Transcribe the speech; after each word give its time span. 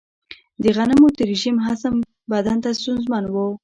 د 0.63 0.63
غنمو 0.75 1.07
د 1.17 1.19
رژیم 1.31 1.55
هضم 1.65 1.95
بدن 2.31 2.57
ته 2.63 2.69
ستونزمن 2.79 3.23
و. 3.29 3.35